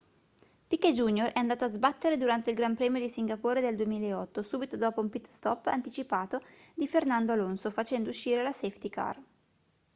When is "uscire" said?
8.09-8.41